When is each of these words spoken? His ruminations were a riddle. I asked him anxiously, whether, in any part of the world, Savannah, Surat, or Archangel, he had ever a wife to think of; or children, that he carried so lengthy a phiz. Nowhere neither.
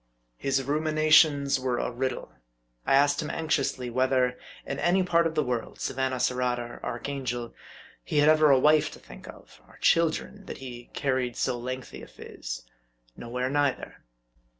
His 0.37 0.63
ruminations 0.63 1.59
were 1.59 1.77
a 1.77 1.91
riddle. 1.91 2.31
I 2.87 2.95
asked 2.95 3.21
him 3.21 3.29
anxiously, 3.29 3.91
whether, 3.91 4.35
in 4.65 4.79
any 4.79 5.03
part 5.03 5.27
of 5.27 5.35
the 5.35 5.43
world, 5.43 5.79
Savannah, 5.79 6.19
Surat, 6.19 6.57
or 6.59 6.79
Archangel, 6.83 7.53
he 8.03 8.17
had 8.17 8.27
ever 8.27 8.49
a 8.49 8.57
wife 8.57 8.89
to 8.93 8.99
think 8.99 9.27
of; 9.27 9.61
or 9.67 9.77
children, 9.77 10.47
that 10.47 10.57
he 10.57 10.89
carried 10.95 11.35
so 11.35 11.55
lengthy 11.59 12.01
a 12.01 12.07
phiz. 12.07 12.63
Nowhere 13.15 13.51
neither. 13.51 14.03